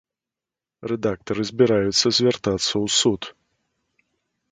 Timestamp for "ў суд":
2.83-3.21